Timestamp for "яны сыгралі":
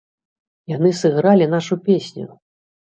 0.75-1.51